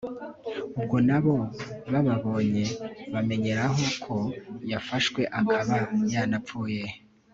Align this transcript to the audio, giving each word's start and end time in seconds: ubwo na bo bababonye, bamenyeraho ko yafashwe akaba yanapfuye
ubwo 0.79 0.97
na 1.07 1.19
bo 1.23 1.35
bababonye, 1.91 2.63
bamenyeraho 3.13 3.83
ko 4.05 4.15
yafashwe 4.71 5.21
akaba 5.39 5.77
yanapfuye 6.13 6.81